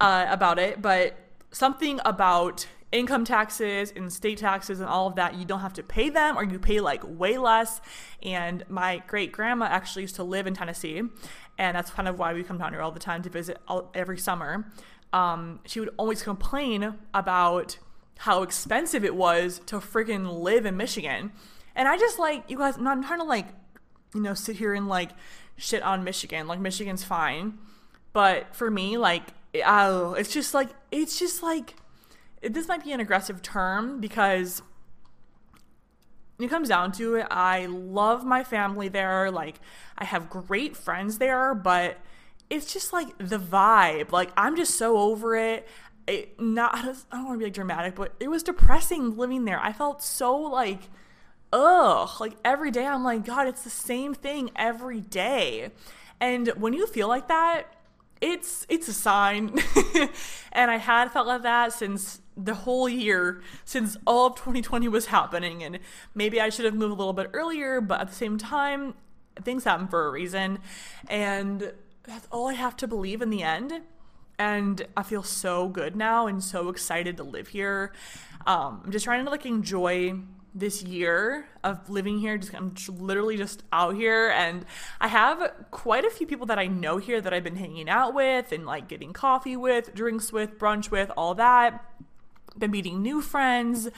uh, 0.00 0.26
about 0.28 0.60
it, 0.60 0.80
but 0.80 1.18
something 1.54 2.00
about 2.04 2.66
income 2.90 3.24
taxes 3.24 3.92
and 3.96 4.12
state 4.12 4.38
taxes 4.38 4.78
and 4.78 4.88
all 4.88 5.08
of 5.08 5.16
that 5.16 5.34
you 5.34 5.44
don't 5.44 5.60
have 5.60 5.72
to 5.72 5.82
pay 5.82 6.08
them 6.08 6.36
or 6.36 6.44
you 6.44 6.58
pay 6.58 6.80
like 6.80 7.02
way 7.04 7.38
less. 7.38 7.80
And 8.22 8.64
my 8.68 9.02
great 9.06 9.32
grandma 9.32 9.66
actually 9.66 10.02
used 10.02 10.16
to 10.16 10.24
live 10.24 10.46
in 10.46 10.54
tennessee 10.54 11.02
and 11.58 11.76
that's 11.76 11.90
kind 11.90 12.08
of 12.08 12.18
why 12.18 12.32
we 12.34 12.42
come 12.42 12.58
down 12.58 12.72
here 12.72 12.82
all 12.82 12.90
the 12.90 13.00
time 13.00 13.22
to 13.22 13.30
visit 13.30 13.58
all, 13.68 13.90
every 13.94 14.18
summer. 14.18 14.70
Um, 15.12 15.60
she 15.64 15.80
would 15.80 15.90
always 15.96 16.22
complain 16.22 16.94
about 17.12 17.78
how 18.18 18.42
expensive 18.42 19.04
it 19.04 19.14
was 19.14 19.60
to 19.66 19.76
freaking 19.76 20.40
live 20.40 20.66
in 20.66 20.76
michigan. 20.76 21.32
And 21.74 21.88
i 21.88 21.96
just 21.96 22.18
like 22.18 22.48
you 22.48 22.58
guys 22.58 22.76
i'm 22.76 22.84
not 22.84 23.02
trying 23.04 23.20
to 23.20 23.24
like 23.24 23.46
you 24.14 24.20
know 24.20 24.34
sit 24.34 24.56
here 24.56 24.74
and 24.74 24.88
like 24.88 25.10
shit 25.56 25.82
on 25.82 26.04
michigan. 26.04 26.46
Like 26.46 26.60
michigan's 26.60 27.04
fine. 27.04 27.58
But 28.12 28.54
for 28.54 28.70
me 28.70 28.96
like 28.96 29.30
oh 29.66 30.14
it's 30.14 30.32
just 30.32 30.54
like 30.54 30.70
it's 30.90 31.18
just 31.18 31.42
like 31.42 31.74
this 32.42 32.68
might 32.68 32.84
be 32.84 32.92
an 32.92 33.00
aggressive 33.00 33.42
term 33.42 34.00
because 34.00 34.62
it 36.38 36.50
comes 36.50 36.68
down 36.68 36.92
to 36.92 37.14
it, 37.16 37.26
I 37.30 37.66
love 37.66 38.24
my 38.24 38.42
family 38.42 38.88
there. 38.88 39.30
Like, 39.30 39.60
I 39.96 40.04
have 40.04 40.28
great 40.28 40.76
friends 40.76 41.18
there, 41.18 41.54
but 41.54 41.98
it's 42.50 42.72
just 42.72 42.92
like 42.92 43.16
the 43.18 43.38
vibe. 43.38 44.10
Like, 44.10 44.30
I'm 44.36 44.56
just 44.56 44.76
so 44.76 44.98
over 44.98 45.36
it. 45.36 45.68
it 46.06 46.40
not, 46.40 46.74
I 46.74 46.82
don't 47.16 47.24
want 47.24 47.34
to 47.34 47.38
be 47.38 47.44
like 47.44 47.54
dramatic, 47.54 47.94
but 47.94 48.14
it 48.18 48.28
was 48.28 48.42
depressing 48.42 49.16
living 49.16 49.44
there. 49.44 49.60
I 49.60 49.72
felt 49.72 50.02
so 50.02 50.36
like, 50.36 50.90
ugh. 51.52 52.10
Like, 52.20 52.34
every 52.44 52.72
day 52.72 52.86
I'm 52.86 53.04
like, 53.04 53.24
God, 53.24 53.46
it's 53.46 53.62
the 53.62 53.70
same 53.70 54.12
thing 54.12 54.50
every 54.56 55.00
day. 55.00 55.70
And 56.20 56.48
when 56.48 56.72
you 56.72 56.86
feel 56.86 57.06
like 57.06 57.28
that, 57.28 57.72
it's 58.20 58.66
it's 58.68 58.88
a 58.88 58.92
sign. 58.92 59.58
And 60.56 60.70
i 60.70 60.76
had 60.76 61.10
felt 61.10 61.26
like 61.26 61.42
that 61.42 61.72
since 61.72 62.20
the 62.36 62.54
whole 62.54 62.88
year 62.88 63.42
since 63.64 63.96
all 64.06 64.26
of 64.26 64.36
2020 64.36 64.86
was 64.88 65.06
happening. 65.06 65.64
And 65.64 65.80
maybe 66.14 66.40
i 66.40 66.48
should 66.48 66.64
have 66.64 66.74
moved 66.74 66.92
a 66.92 66.96
little 66.96 67.12
bit 67.12 67.30
earlier 67.32 67.80
but 67.80 68.00
at 68.00 68.08
the 68.08 68.14
same 68.14 68.38
time 68.38 68.94
things 69.42 69.64
happen 69.64 69.88
for 69.88 70.06
a 70.06 70.10
reason. 70.10 70.60
And 71.08 71.72
that's 72.04 72.28
all 72.30 72.48
i 72.48 72.54
have 72.54 72.76
to 72.78 72.86
believe 72.86 73.20
in 73.20 73.30
the 73.30 73.42
end. 73.42 73.80
And 74.38 74.86
i 74.96 75.02
feel 75.02 75.24
so 75.24 75.68
good 75.68 75.96
now 75.96 76.28
and 76.28 76.42
so 76.42 76.68
excited 76.68 77.16
to 77.16 77.24
live 77.24 77.48
here. 77.48 77.92
Um, 78.46 78.82
i'm 78.84 78.92
just 78.92 79.04
trying 79.04 79.24
to 79.24 79.30
like 79.30 79.44
enjoy 79.44 80.14
this 80.54 80.82
year 80.82 81.46
of 81.62 81.90
living 81.90 82.18
here. 82.18 82.38
Just 82.38 82.54
I'm 82.54 82.74
literally 82.88 83.36
just 83.36 83.62
out 83.72 83.94
here, 83.94 84.30
and 84.30 84.64
I 85.00 85.08
have 85.08 85.52
quite 85.70 86.04
a 86.04 86.10
few 86.10 86.26
people 86.26 86.46
that 86.46 86.58
I 86.58 86.66
know 86.66 86.98
here 86.98 87.20
that 87.20 87.32
I've 87.32 87.44
been 87.44 87.56
hanging 87.56 87.88
out 87.88 88.14
with 88.14 88.52
and 88.52 88.64
like 88.64 88.88
getting 88.88 89.12
coffee 89.12 89.56
with, 89.56 89.94
drinks 89.94 90.32
with, 90.32 90.58
brunch 90.58 90.90
with, 90.90 91.10
all 91.16 91.34
that. 91.34 91.84
Been 92.56 92.70
meeting 92.70 93.02
new 93.02 93.20
friends 93.20 93.88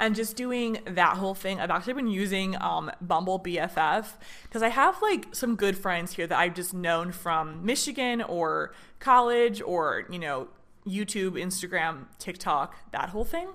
and 0.00 0.16
just 0.16 0.34
doing 0.34 0.78
that 0.86 1.18
whole 1.18 1.34
thing. 1.34 1.60
I've 1.60 1.70
actually 1.70 1.92
been 1.92 2.08
using 2.08 2.60
um, 2.60 2.90
Bumble 3.00 3.38
BFF 3.38 4.06
because 4.44 4.62
I 4.62 4.68
have 4.68 5.00
like 5.02 5.28
some 5.32 5.54
good 5.54 5.76
friends 5.76 6.14
here 6.14 6.26
that 6.26 6.36
I've 6.36 6.54
just 6.54 6.74
known 6.74 7.12
from 7.12 7.64
Michigan 7.64 8.22
or 8.22 8.74
college 8.98 9.60
or 9.60 10.06
you 10.10 10.18
know 10.18 10.48
YouTube, 10.86 11.32
Instagram, 11.32 12.06
TikTok, 12.18 12.90
that 12.92 13.10
whole 13.10 13.24
thing. 13.24 13.48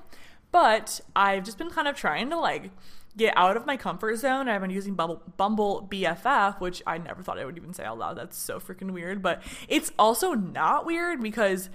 But 0.51 1.01
I've 1.15 1.43
just 1.43 1.57
been 1.57 1.69
kind 1.69 1.87
of 1.87 1.95
trying 1.95 2.29
to 2.29 2.37
like 2.37 2.71
get 3.17 3.33
out 3.37 3.55
of 3.57 3.65
my 3.65 3.77
comfort 3.77 4.17
zone. 4.17 4.49
I've 4.49 4.61
been 4.61 4.69
using 4.69 4.93
Bumble, 4.93 5.21
Bumble 5.37 5.87
BFF, 5.89 6.59
which 6.59 6.83
I 6.85 6.97
never 6.97 7.21
thought 7.23 7.39
I 7.39 7.45
would 7.45 7.57
even 7.57 7.73
say 7.73 7.83
out 7.83 7.97
loud. 7.97 8.17
That's 8.17 8.37
so 8.37 8.59
freaking 8.59 8.91
weird. 8.91 9.21
But 9.21 9.41
it's 9.67 9.91
also 9.97 10.33
not 10.33 10.85
weird 10.85 11.21
because 11.21 11.69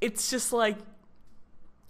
it's 0.00 0.30
just 0.30 0.52
like 0.52 0.78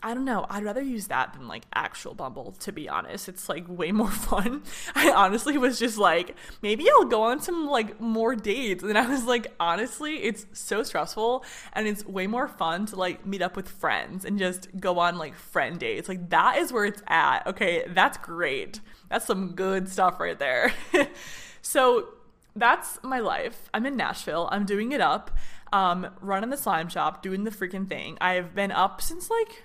I 0.04 0.12
don't 0.12 0.26
know. 0.26 0.44
I'd 0.50 0.64
rather 0.64 0.82
use 0.82 1.06
that 1.06 1.32
than 1.32 1.48
like 1.48 1.62
actual 1.74 2.12
Bumble, 2.12 2.52
to 2.60 2.72
be 2.72 2.90
honest. 2.90 3.26
It's 3.26 3.48
like 3.48 3.64
way 3.66 3.90
more 3.90 4.10
fun. 4.10 4.62
I 4.94 5.10
honestly 5.10 5.56
was 5.56 5.78
just 5.78 5.96
like, 5.96 6.36
maybe 6.60 6.86
I'll 6.90 7.06
go 7.06 7.22
on 7.22 7.40
some 7.40 7.66
like 7.66 7.98
more 8.02 8.36
dates. 8.36 8.84
And 8.84 8.98
I 8.98 9.08
was 9.08 9.24
like, 9.24 9.54
honestly, 9.58 10.16
it's 10.24 10.44
so 10.52 10.82
stressful 10.82 11.42
and 11.72 11.88
it's 11.88 12.04
way 12.04 12.26
more 12.26 12.48
fun 12.48 12.84
to 12.86 12.96
like 12.96 13.24
meet 13.24 13.40
up 13.40 13.56
with 13.56 13.66
friends 13.66 14.26
and 14.26 14.38
just 14.38 14.68
go 14.78 14.98
on 14.98 15.16
like 15.16 15.34
friend 15.34 15.80
dates. 15.80 16.06
Like 16.06 16.28
that 16.28 16.58
is 16.58 16.70
where 16.70 16.84
it's 16.84 17.02
at. 17.06 17.46
Okay, 17.46 17.84
that's 17.88 18.18
great. 18.18 18.80
That's 19.08 19.24
some 19.24 19.52
good 19.52 19.88
stuff 19.88 20.20
right 20.20 20.38
there. 20.38 20.74
so 21.62 22.08
that's 22.54 22.98
my 23.02 23.20
life. 23.20 23.70
I'm 23.72 23.86
in 23.86 23.96
Nashville. 23.96 24.50
I'm 24.52 24.66
doing 24.66 24.92
it 24.92 25.00
up. 25.00 25.30
Um, 25.72 26.08
running 26.20 26.50
the 26.50 26.58
slime 26.58 26.90
shop, 26.90 27.22
doing 27.22 27.44
the 27.44 27.50
freaking 27.50 27.88
thing. 27.88 28.18
I've 28.20 28.54
been 28.54 28.70
up 28.70 29.00
since 29.00 29.30
like 29.30 29.64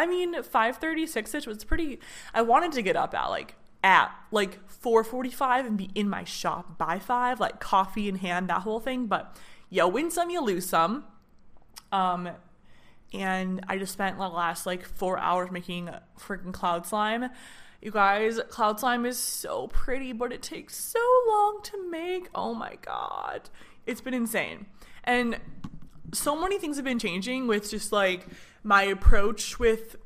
I 0.00 0.06
mean, 0.06 0.32
5:36 0.32 1.34
ish 1.34 1.46
was 1.46 1.62
pretty. 1.62 2.00
I 2.32 2.40
wanted 2.40 2.72
to 2.72 2.80
get 2.80 2.96
up 2.96 3.14
at 3.14 3.26
like 3.26 3.54
at 3.84 4.10
like 4.30 4.66
4:45 4.66 5.66
and 5.66 5.76
be 5.76 5.90
in 5.94 6.08
my 6.08 6.24
shop 6.24 6.78
by 6.78 6.98
five, 6.98 7.38
like 7.38 7.60
coffee 7.60 8.08
in 8.08 8.14
hand, 8.16 8.48
that 8.48 8.62
whole 8.62 8.80
thing. 8.80 9.08
But 9.08 9.36
you 9.68 9.86
win 9.86 10.10
some, 10.10 10.30
you 10.30 10.40
lose 10.40 10.64
some. 10.64 11.04
Um, 11.92 12.30
and 13.12 13.62
I 13.68 13.76
just 13.76 13.92
spent 13.92 14.16
the 14.16 14.26
last 14.26 14.64
like 14.64 14.86
four 14.86 15.18
hours 15.18 15.50
making 15.50 15.90
freaking 16.18 16.54
cloud 16.54 16.86
slime. 16.86 17.28
You 17.82 17.90
guys, 17.90 18.40
cloud 18.48 18.80
slime 18.80 19.04
is 19.04 19.18
so 19.18 19.68
pretty, 19.68 20.14
but 20.14 20.32
it 20.32 20.40
takes 20.40 20.76
so 20.76 21.00
long 21.28 21.60
to 21.64 21.90
make. 21.90 22.30
Oh 22.34 22.54
my 22.54 22.76
god, 22.80 23.50
it's 23.84 24.00
been 24.00 24.14
insane. 24.14 24.64
And 25.04 25.38
so 26.12 26.40
many 26.40 26.58
things 26.58 26.76
have 26.76 26.84
been 26.84 26.98
changing 26.98 27.46
with 27.46 27.70
just 27.70 27.92
like 27.92 28.26
my 28.62 28.82
approach 28.82 29.58
with 29.58 29.96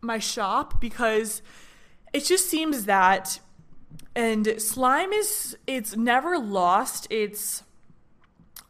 my 0.00 0.18
shop 0.18 0.80
because 0.80 1.42
it 2.12 2.24
just 2.24 2.48
seems 2.48 2.84
that 2.84 3.40
and 4.14 4.60
slime 4.60 5.12
is 5.12 5.56
it's 5.66 5.96
never 5.96 6.38
lost 6.38 7.06
its 7.10 7.62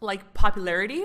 like 0.00 0.34
popularity 0.34 1.04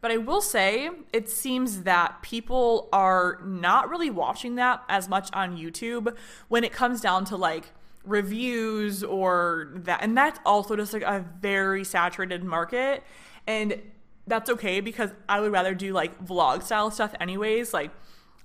but 0.00 0.10
i 0.10 0.16
will 0.16 0.40
say 0.40 0.90
it 1.12 1.28
seems 1.28 1.82
that 1.82 2.22
people 2.22 2.88
are 2.92 3.40
not 3.44 3.88
really 3.88 4.10
watching 4.10 4.54
that 4.54 4.82
as 4.88 5.08
much 5.08 5.28
on 5.32 5.56
youtube 5.56 6.14
when 6.48 6.64
it 6.64 6.72
comes 6.72 7.00
down 7.00 7.24
to 7.24 7.36
like 7.36 7.72
reviews 8.04 9.02
or 9.02 9.68
that 9.74 10.00
and 10.02 10.16
that's 10.16 10.38
also 10.46 10.76
just 10.76 10.92
like 10.92 11.02
a 11.02 11.24
very 11.40 11.82
saturated 11.82 12.44
market 12.44 13.02
and 13.46 13.80
that's 14.26 14.50
okay 14.50 14.80
because 14.80 15.10
I 15.28 15.40
would 15.40 15.52
rather 15.52 15.74
do 15.74 15.92
like 15.92 16.24
vlog 16.24 16.62
style 16.62 16.90
stuff 16.90 17.14
anyways. 17.20 17.72
Like, 17.72 17.90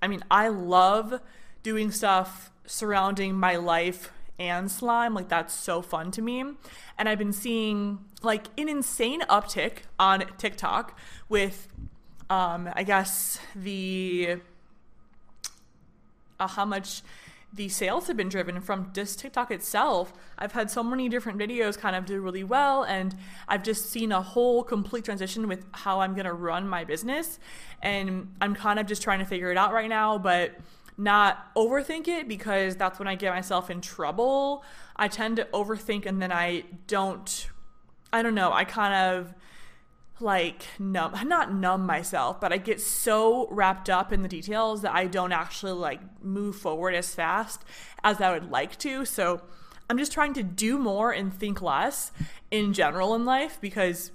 I 0.02 0.08
mean, 0.08 0.24
I 0.30 0.48
love 0.48 1.20
doing 1.64 1.92
stuff 1.92 2.52
surrounding 2.66 3.36
my 3.36 3.56
life 3.56 4.12
and 4.40 4.72
slime. 4.72 5.14
Like, 5.14 5.30
that's 5.30 5.54
so 5.54 5.82
fun 5.82 6.12
to 6.12 6.22
me. 6.22 6.44
And 6.98 7.10
I've 7.10 7.18
been 7.18 7.34
seeing 7.34 8.00
like 8.22 8.48
an 8.58 8.70
insane 8.70 9.22
uptick 9.22 9.80
on 10.00 10.26
TikTok 10.38 10.98
with, 11.30 11.68
um, 12.30 12.70
I 12.74 12.84
guess, 12.84 13.40
the 13.56 14.38
uh, 16.40 16.48
how 16.48 16.66
much 16.66 17.02
the 17.54 17.68
sales 17.68 18.08
have 18.08 18.16
been 18.16 18.30
driven 18.30 18.62
from 18.62 18.92
just 18.94 19.20
TikTok 19.20 19.52
itself. 19.52 20.14
I've 20.38 20.54
had 20.54 20.72
so 20.72 20.84
many 20.84 21.10
different 21.10 21.38
videos 21.38 21.78
kind 21.78 21.96
of 21.96 22.06
do 22.06 22.22
really 22.22 22.44
well, 22.44 22.84
and 22.84 23.16
I've 23.48 23.64
just 23.64 23.90
seen 23.90 24.12
a 24.12 24.22
whole 24.22 24.64
complete 24.64 25.04
transition 25.04 25.48
with 25.48 25.66
how 25.72 26.00
I'm 26.00 26.16
gonna 26.16 26.34
run 26.34 26.68
my 26.68 26.84
business. 26.84 27.40
And 27.82 28.34
I'm 28.40 28.56
kind 28.56 28.80
of 28.80 28.86
just 28.86 29.02
trying 29.02 29.20
to 29.20 29.26
figure 29.26 29.52
it 29.52 29.58
out 29.58 29.74
right 29.74 29.90
now, 29.90 30.18
but 30.18 30.52
not 30.98 31.54
overthink 31.56 32.08
it 32.08 32.28
because 32.28 32.76
that's 32.76 33.00
when 33.00 33.08
I 33.08 33.16
get 33.16 33.34
myself 33.34 33.70
in 33.70 33.82
trouble. 33.82 34.64
I 34.96 35.08
tend 35.08 35.38
to 35.38 35.46
overthink 35.46 36.06
and 36.06 36.22
then 36.22 36.32
I 36.32 36.64
don't, 36.88 37.50
I 38.14 38.22
don't 38.22 38.36
know, 38.36 38.54
I 38.54 38.66
kind 38.66 38.94
of 38.94 39.34
like 40.22 40.64
numb 40.80 41.14
not 41.28 41.54
numb 41.54 41.86
myself 41.86 42.40
but 42.40 42.54
i 42.54 42.58
get 42.58 42.80
so 42.80 43.48
wrapped 43.50 43.90
up 43.90 44.12
in 44.12 44.22
the 44.22 44.28
details 44.28 44.82
that 44.82 44.94
i 44.94 45.06
don't 45.06 45.32
actually 45.32 45.72
like 45.72 46.00
move 46.24 46.56
forward 46.56 46.94
as 46.94 47.14
fast 47.14 47.64
as 48.04 48.22
i 48.22 48.32
would 48.32 48.50
like 48.50 48.78
to. 48.78 49.06
So 49.06 49.42
i'm 49.90 49.98
just 49.98 50.12
trying 50.12 50.34
to 50.34 50.44
do 50.44 50.78
more 50.78 51.12
and 51.12 51.34
think 51.34 51.62
less 51.62 52.12
in 52.50 52.74
general 52.74 53.16
in 53.16 53.26
life 53.26 53.60
because 53.62 54.12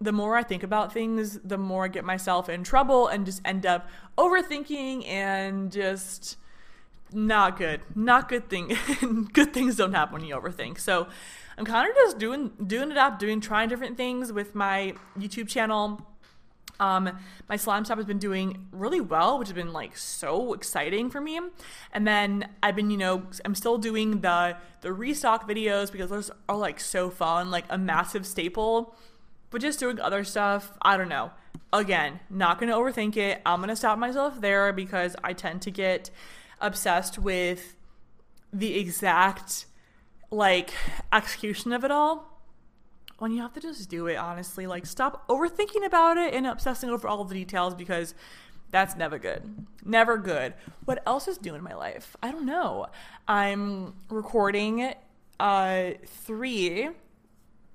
the 0.00 0.12
more 0.12 0.36
i 0.36 0.42
think 0.42 0.62
about 0.62 0.92
things 0.92 1.38
the 1.40 1.58
more 1.58 1.84
i 1.84 1.88
get 1.88 2.04
myself 2.04 2.48
in 2.48 2.64
trouble 2.64 3.08
and 3.08 3.24
just 3.24 3.40
end 3.44 3.64
up 3.64 3.88
overthinking 4.18 5.06
and 5.06 5.72
just 5.72 6.36
not 7.12 7.56
good 7.56 7.80
not 7.94 8.28
good 8.28 8.48
thing 8.48 8.76
good 9.32 9.54
things 9.54 9.76
don't 9.76 9.92
happen 9.92 10.14
when 10.14 10.24
you 10.24 10.34
overthink. 10.34 10.78
So 10.78 11.06
I'm 11.56 11.64
kind 11.64 11.88
of 11.88 11.96
just 11.96 12.18
doing 12.18 12.52
doing 12.66 12.90
it 12.90 12.96
up, 12.96 13.18
doing 13.18 13.40
trying 13.40 13.68
different 13.68 13.96
things 13.96 14.32
with 14.32 14.54
my 14.54 14.94
YouTube 15.18 15.48
channel. 15.48 16.04
Um, 16.80 17.18
my 17.48 17.56
slime 17.56 17.84
shop 17.84 17.98
has 17.98 18.06
been 18.06 18.18
doing 18.18 18.66
really 18.72 19.00
well, 19.00 19.38
which 19.38 19.48
has 19.48 19.54
been 19.54 19.72
like 19.72 19.96
so 19.96 20.54
exciting 20.54 21.08
for 21.08 21.20
me. 21.20 21.40
And 21.92 22.06
then 22.06 22.48
I've 22.62 22.74
been, 22.74 22.90
you 22.90 22.96
know, 22.96 23.22
I'm 23.44 23.54
still 23.54 23.78
doing 23.78 24.20
the 24.20 24.56
the 24.80 24.92
restock 24.92 25.48
videos 25.48 25.92
because 25.92 26.10
those 26.10 26.30
are 26.48 26.56
like 26.56 26.80
so 26.80 27.10
fun, 27.10 27.50
like 27.50 27.64
a 27.70 27.78
massive 27.78 28.26
staple. 28.26 28.96
But 29.50 29.60
just 29.60 29.78
doing 29.78 30.00
other 30.00 30.24
stuff, 30.24 30.72
I 30.82 30.96
don't 30.96 31.08
know. 31.08 31.30
Again, 31.72 32.20
not 32.28 32.58
gonna 32.58 32.74
overthink 32.74 33.16
it. 33.16 33.40
I'm 33.46 33.60
gonna 33.60 33.76
stop 33.76 33.98
myself 33.98 34.40
there 34.40 34.72
because 34.72 35.14
I 35.22 35.32
tend 35.32 35.62
to 35.62 35.70
get 35.70 36.10
obsessed 36.60 37.18
with 37.18 37.76
the 38.52 38.76
exact 38.78 39.66
like 40.34 40.70
execution 41.12 41.72
of 41.72 41.84
it 41.84 41.90
all 41.90 42.34
when 43.18 43.32
you 43.32 43.40
have 43.40 43.52
to 43.52 43.60
just 43.60 43.88
do 43.88 44.06
it 44.06 44.16
honestly 44.16 44.66
like 44.66 44.84
stop 44.84 45.26
overthinking 45.28 45.84
about 45.86 46.16
it 46.16 46.34
and 46.34 46.46
obsessing 46.46 46.90
over 46.90 47.06
all 47.06 47.24
the 47.24 47.34
details 47.34 47.74
because 47.74 48.14
that's 48.70 48.96
never 48.96 49.20
good. 49.20 49.66
Never 49.84 50.18
good. 50.18 50.54
What 50.84 51.00
else 51.06 51.28
is 51.28 51.40
new 51.40 51.54
in 51.54 51.62
my 51.62 51.74
life? 51.74 52.16
I 52.20 52.32
don't 52.32 52.44
know. 52.44 52.86
I'm 53.28 53.94
recording 54.10 54.94
uh 55.38 55.90
three 56.04 56.88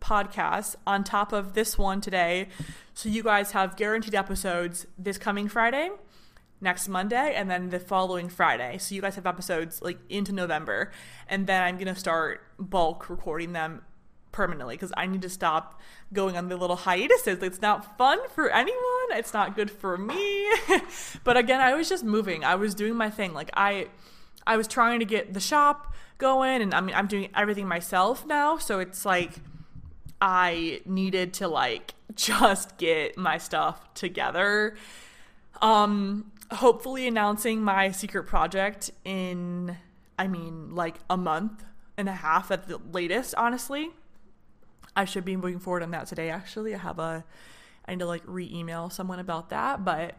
podcasts 0.02 0.76
on 0.86 1.04
top 1.04 1.32
of 1.32 1.54
this 1.54 1.78
one 1.78 2.02
today. 2.02 2.50
So 2.94 3.08
you 3.08 3.24
guys 3.24 3.52
have 3.52 3.78
guaranteed 3.78 4.14
episodes 4.16 4.88
this 4.98 5.18
coming 5.18 5.48
friday 5.48 5.90
next 6.62 6.88
Monday 6.88 7.34
and 7.36 7.50
then 7.50 7.70
the 7.70 7.80
following 7.80 8.30
Friday. 8.30 8.78
So 8.78 8.96
you 8.96 9.02
guys 9.02 9.16
have 9.16 9.26
episodes 9.26 9.82
like 9.82 9.98
into 10.10 10.32
November. 10.32 10.92
And 11.28 11.48
then 11.48 11.62
I'm 11.64 11.76
going 11.76 11.94
to 11.94 12.00
start 12.00 12.42
bulk 12.60 13.10
recording 13.10 13.54
them 13.54 13.82
permanently 14.32 14.76
because 14.76 14.92
I 14.96 15.08
need 15.08 15.22
to 15.24 15.30
stop 15.30 15.80
going 16.14 16.38
on 16.38 16.50
the 16.50 16.58
little 16.58 16.76
hiatuses. 16.76 17.42
It's 17.42 17.62
not 17.62 17.98
fun 17.98 18.20
for 18.30 18.50
anyone. 18.50 18.80
It's 19.12 19.34
not 19.34 19.56
good 19.56 19.72
for 19.72 19.98
me. 19.98 20.50
but 21.24 21.38
again, 21.38 21.62
I 21.62 21.74
was 21.74 21.90
just 21.90 22.04
moving. 22.04 22.44
I 22.44 22.56
was 22.56 22.76
doing 22.76 22.96
my 22.96 23.10
thing. 23.10 23.34
Like 23.34 23.50
I 23.54 23.88
I 24.46 24.58
was 24.58 24.68
trying 24.68 25.00
to 25.00 25.06
get 25.06 25.34
the 25.34 25.40
shop 25.40 25.94
going 26.18 26.62
and 26.62 26.74
I 26.74 26.82
mean 26.82 26.96
I'm 26.96 27.08
doing 27.08 27.30
everything 27.36 27.68
myself 27.68 28.26
now, 28.26 28.58
so 28.58 28.80
it's 28.80 29.06
like 29.06 29.32
I 30.22 30.82
needed 30.86 31.34
to 31.36 31.48
like 31.48 31.96
just 32.16 32.78
get 32.78 33.18
my 33.18 33.38
stuff 33.38 33.94
together. 33.94 34.76
Um 35.62 36.32
hopefully 36.52 37.08
announcing 37.08 37.62
my 37.62 37.92
secret 37.92 38.24
project 38.24 38.92
in, 39.04 39.78
I 40.18 40.28
mean, 40.28 40.76
like 40.76 40.96
a 41.10 41.18
month 41.18 41.64
and 41.98 42.10
a 42.10 42.14
half 42.14 42.52
at 42.52 42.68
the 42.68 42.80
latest, 42.92 43.36
honestly. 43.36 43.92
I 44.96 45.06
should 45.06 45.26
be 45.26 45.36
moving 45.36 45.60
forward 45.60 45.84
on 45.84 45.92
that 45.92 46.08
today, 46.08 46.30
actually. 46.30 46.74
I 46.74 46.80
have 46.80 47.00
a, 47.00 47.24
I 47.86 47.92
need 47.92 48.00
to 48.00 48.06
like 48.06 48.24
re 48.26 48.50
email 48.52 48.90
someone 48.90 49.20
about 49.20 49.50
that, 49.50 49.86
but 49.86 50.16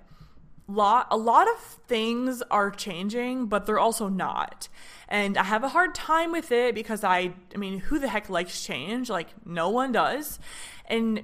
lot 0.70 1.08
a 1.10 1.16
lot 1.16 1.48
of 1.48 1.58
things 1.88 2.42
are 2.50 2.70
changing 2.70 3.46
but 3.46 3.66
they're 3.66 3.78
also 3.78 4.08
not 4.08 4.68
and 5.08 5.36
i 5.36 5.42
have 5.42 5.64
a 5.64 5.70
hard 5.70 5.94
time 5.94 6.30
with 6.30 6.52
it 6.52 6.74
because 6.74 7.02
i 7.02 7.32
i 7.54 7.58
mean 7.58 7.80
who 7.80 7.98
the 7.98 8.08
heck 8.08 8.30
likes 8.30 8.64
change 8.64 9.10
like 9.10 9.28
no 9.44 9.68
one 9.68 9.90
does 9.90 10.38
and 10.86 11.22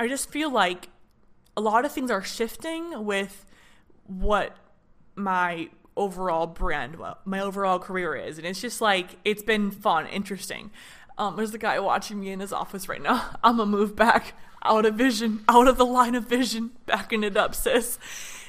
i 0.00 0.08
just 0.08 0.30
feel 0.30 0.50
like 0.50 0.88
a 1.56 1.60
lot 1.60 1.84
of 1.84 1.92
things 1.92 2.10
are 2.10 2.22
shifting 2.22 3.04
with 3.04 3.46
what 4.08 4.56
my 5.14 5.68
overall 5.96 6.46
brand, 6.46 6.96
well, 6.96 7.18
my 7.24 7.40
overall 7.40 7.78
career 7.78 8.16
is. 8.16 8.38
And 8.38 8.46
it's 8.46 8.60
just 8.60 8.80
like, 8.80 9.16
it's 9.24 9.42
been 9.42 9.70
fun, 9.70 10.06
interesting. 10.06 10.70
Um, 11.18 11.36
there's 11.36 11.52
a 11.52 11.58
guy 11.58 11.78
watching 11.80 12.20
me 12.20 12.30
in 12.30 12.40
his 12.40 12.52
office 12.52 12.88
right 12.88 13.02
now. 13.02 13.36
I'm 13.44 13.58
gonna 13.58 13.70
move 13.70 13.94
back 13.94 14.34
out 14.64 14.86
of 14.86 14.94
vision, 14.94 15.44
out 15.48 15.68
of 15.68 15.76
the 15.76 15.86
line 15.86 16.14
of 16.14 16.24
vision, 16.24 16.70
backing 16.86 17.24
it 17.24 17.36
up, 17.36 17.54
sis. 17.54 17.98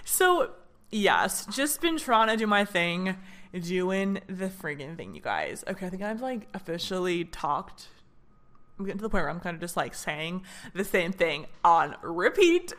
So, 0.05 0.51
yes, 0.91 1.45
just 1.47 1.81
been 1.81 1.97
trying 1.97 2.27
to 2.29 2.37
do 2.37 2.47
my 2.47 2.65
thing, 2.65 3.17
doing 3.59 4.21
the 4.27 4.47
friggin' 4.47 4.95
thing, 4.95 5.15
you 5.15 5.21
guys. 5.21 5.63
Okay, 5.67 5.87
I 5.87 5.89
think 5.89 6.03
I've 6.03 6.21
like 6.21 6.47
officially 6.53 7.25
talked 7.25 7.87
I'm 8.79 8.85
getting 8.85 8.99
to 8.99 9.03
the 9.03 9.09
point 9.09 9.23
where 9.23 9.29
I'm 9.29 9.41
kind 9.41 9.55
of 9.55 9.59
just 9.59 9.75
like 9.75 9.93
saying 9.93 10.43
the 10.73 10.85
same 10.85 11.11
thing 11.11 11.47
on 11.65 11.97
repeat. 12.01 12.71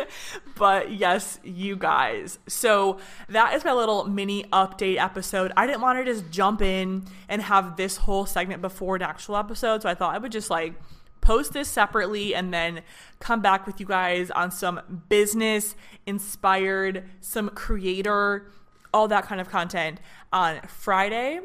but 0.56 0.92
yes, 0.92 1.38
you 1.44 1.76
guys. 1.76 2.38
So 2.48 2.98
that 3.28 3.52
is 3.52 3.62
my 3.62 3.74
little 3.74 4.04
mini 4.04 4.44
update 4.44 4.96
episode. 4.96 5.52
I 5.54 5.66
didn't 5.66 5.82
want 5.82 5.98
to 5.98 6.06
just 6.06 6.30
jump 6.30 6.62
in 6.62 7.04
and 7.28 7.42
have 7.42 7.76
this 7.76 7.98
whole 7.98 8.24
segment 8.24 8.62
before 8.62 8.96
an 8.96 9.02
actual 9.02 9.36
episode. 9.36 9.82
So 9.82 9.90
I 9.90 9.94
thought 9.94 10.14
I 10.14 10.18
would 10.18 10.32
just 10.32 10.48
like 10.48 10.72
post 11.20 11.52
this 11.52 11.68
separately 11.68 12.34
and 12.34 12.52
then 12.52 12.80
come 13.20 13.42
back 13.42 13.66
with 13.66 13.78
you 13.78 13.84
guys 13.84 14.30
on 14.30 14.50
some 14.50 15.02
business 15.10 15.74
inspired, 16.06 17.04
some 17.20 17.50
creator, 17.50 18.50
all 18.94 19.06
that 19.08 19.24
kind 19.24 19.40
of 19.40 19.50
content 19.50 20.00
on 20.32 20.62
Friday. 20.62 21.40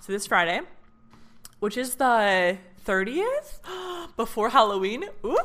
So 0.00 0.10
this 0.10 0.26
Friday, 0.26 0.62
which 1.60 1.76
is 1.76 1.96
the 1.96 2.56
30th 2.84 3.60
before 4.16 4.50
Halloween. 4.50 5.04
Ooh, 5.24 5.36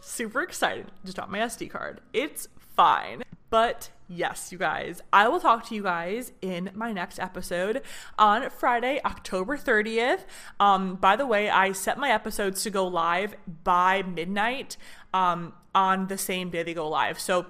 super 0.00 0.42
excited. 0.42 0.86
Just 1.04 1.16
dropped 1.16 1.30
my 1.30 1.38
SD 1.38 1.70
card. 1.70 2.00
It's 2.12 2.48
fine. 2.74 3.22
But 3.48 3.90
yes, 4.08 4.50
you 4.50 4.58
guys, 4.58 5.00
I 5.12 5.28
will 5.28 5.40
talk 5.40 5.66
to 5.68 5.74
you 5.74 5.82
guys 5.82 6.32
in 6.42 6.70
my 6.74 6.92
next 6.92 7.18
episode 7.18 7.82
on 8.18 8.50
Friday, 8.50 9.00
October 9.04 9.56
30th. 9.56 10.24
Um, 10.58 10.96
by 10.96 11.16
the 11.16 11.26
way, 11.26 11.48
I 11.48 11.72
set 11.72 11.98
my 11.98 12.10
episodes 12.10 12.62
to 12.64 12.70
go 12.70 12.86
live 12.86 13.34
by 13.64 14.02
midnight 14.02 14.76
um, 15.14 15.54
on 15.74 16.08
the 16.08 16.18
same 16.18 16.50
day 16.50 16.62
they 16.64 16.74
go 16.74 16.88
live. 16.88 17.20
So 17.20 17.46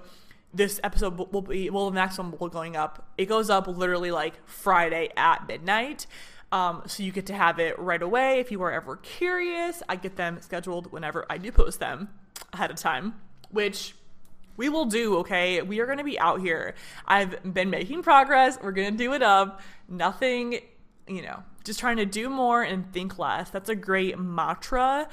this 0.53 0.79
episode 0.83 1.17
will 1.17 1.41
be, 1.41 1.69
well, 1.69 1.89
the 1.89 1.95
next 1.95 2.17
one 2.17 2.31
will 2.31 2.47
be 2.47 2.53
going 2.53 2.75
up. 2.75 3.11
It 3.17 3.25
goes 3.25 3.49
up 3.49 3.67
literally 3.67 4.11
like 4.11 4.35
Friday 4.47 5.09
at 5.17 5.47
midnight. 5.47 6.05
Um, 6.51 6.83
so 6.85 7.03
you 7.03 7.11
get 7.11 7.25
to 7.27 7.33
have 7.33 7.59
it 7.59 7.77
right 7.77 8.01
away 8.01 8.39
if 8.39 8.51
you 8.51 8.61
are 8.63 8.71
ever 8.71 8.95
curious. 8.97 9.83
I 9.89 9.97
get 9.97 10.15
them 10.15 10.39
scheduled 10.41 10.91
whenever 10.91 11.25
I 11.29 11.37
do 11.37 11.51
post 11.51 11.79
them 11.79 12.09
ahead 12.53 12.71
of 12.71 12.77
time, 12.77 13.15
which 13.49 13.95
we 14.55 14.69
will 14.69 14.85
do, 14.85 15.17
okay? 15.17 15.61
We 15.61 15.79
are 15.79 15.85
going 15.85 15.99
to 15.99 16.03
be 16.03 16.19
out 16.19 16.39
here. 16.39 16.75
I've 17.05 17.53
been 17.53 17.69
making 17.69 18.01
progress. 18.01 18.57
We're 18.61 18.71
going 18.71 18.91
to 18.91 18.97
do 18.97 19.13
it 19.13 19.21
up. 19.21 19.61
Nothing, 19.87 20.59
you 21.07 21.21
know, 21.21 21.43
just 21.63 21.79
trying 21.79 21.97
to 21.97 22.05
do 22.05 22.29
more 22.29 22.63
and 22.63 22.91
think 22.91 23.19
less. 23.19 23.49
That's 23.49 23.69
a 23.69 23.75
great 23.75 24.17
mantra. 24.17 25.07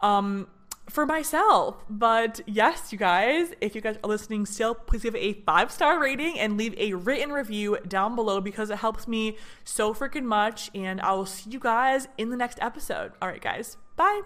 Um, 0.00 0.48
for 0.88 1.06
myself. 1.06 1.84
But 1.88 2.40
yes, 2.46 2.92
you 2.92 2.98
guys, 2.98 3.52
if 3.60 3.74
you 3.74 3.80
guys 3.80 3.96
are 4.02 4.08
listening 4.08 4.46
still, 4.46 4.74
please 4.74 5.02
give 5.02 5.16
a 5.16 5.34
five 5.44 5.70
star 5.70 6.00
rating 6.00 6.38
and 6.38 6.56
leave 6.56 6.74
a 6.78 6.94
written 6.94 7.32
review 7.32 7.78
down 7.86 8.14
below 8.14 8.40
because 8.40 8.70
it 8.70 8.78
helps 8.78 9.06
me 9.06 9.36
so 9.64 9.94
freaking 9.94 10.24
much. 10.24 10.70
And 10.74 11.00
I 11.00 11.12
will 11.12 11.26
see 11.26 11.50
you 11.50 11.58
guys 11.58 12.08
in 12.18 12.30
the 12.30 12.36
next 12.36 12.58
episode. 12.60 13.12
All 13.20 13.28
right, 13.28 13.40
guys, 13.40 13.76
bye. 13.96 14.22